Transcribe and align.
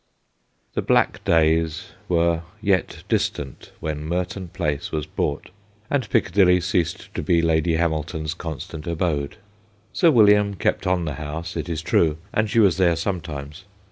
The 0.73 0.81
black 0.81 1.23
days 1.25 1.91
were 2.09 2.41
yet 2.59 3.03
distant 3.07 3.71
when 3.79 4.03
Merton 4.03 4.47
Place 4.47 4.91
was 4.91 5.05
bought, 5.05 5.51
and 5.91 6.09
Piccadilly 6.09 6.59
ceased 6.59 7.13
to 7.13 7.21
be 7.21 7.39
Lady 7.39 7.75
Hamilton's 7.75 8.33
constant 8.33 8.87
abode. 8.87 9.35
Sir 9.93 10.09
William 10.09 10.55
kept 10.55 10.87
on 10.87 11.05
the 11.05 11.13
house, 11.21 11.55
it 11.55 11.69
is 11.69 11.83
true, 11.83 12.17
and 12.33 12.49
she 12.49 12.57
was 12.57 12.77
there 12.77 12.95
sometimes. 12.95 13.65